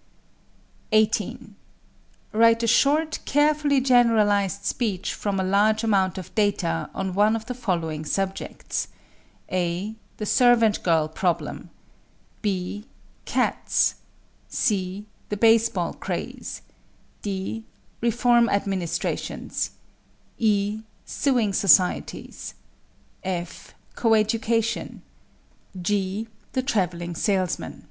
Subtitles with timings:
[0.00, 1.54] (See page 225.)
[2.32, 2.40] 18.
[2.40, 7.44] Write a short, carefully generalized speech from a large amount of data on one of
[7.44, 8.88] the following subjects:
[9.52, 11.68] (a) The servant girl problem;
[12.40, 12.86] (b)
[13.26, 13.96] cats;
[14.48, 16.62] (c) the baseball craze;
[17.20, 17.64] (d)
[18.00, 19.72] reform administrations;
[20.38, 22.54] (e) sewing societies;
[23.22, 25.00] (f) coeducation;
[25.78, 27.86] (g) the traveling salesman.